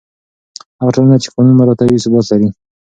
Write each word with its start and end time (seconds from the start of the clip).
هغه 0.79 0.91
ټولنه 0.95 1.17
چې 1.23 1.27
قانون 1.33 1.55
مراعتوي، 1.57 2.03
ثبات 2.03 2.25
لري. 2.29 2.47